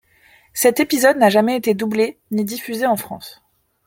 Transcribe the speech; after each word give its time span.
Cet 0.55 0.79
épisode 0.79 1.17
n'a 1.17 1.29
jamais 1.29 1.55
été 1.55 1.75
doublé 1.75 2.17
ni 2.31 2.43
diffusé 2.43 2.87
en 2.87 2.97
France. 2.97 3.43